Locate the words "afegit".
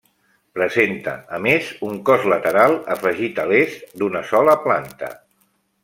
2.97-3.43